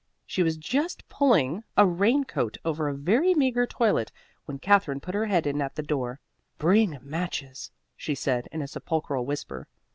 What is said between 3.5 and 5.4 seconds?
toilet when Katherine put her